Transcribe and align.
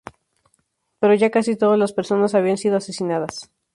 Pero 0.99 1.13
ya 1.13 1.29
casi 1.29 1.55
todas 1.55 1.77
las 1.77 1.93
personas 1.93 2.33
habían 2.33 2.57
sido 2.57 2.77
asesinadas. 2.77 3.51